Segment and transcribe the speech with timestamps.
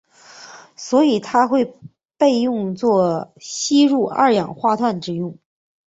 [0.75, 1.77] 所以它会
[2.17, 5.37] 被用作吸收二氧化碳之用。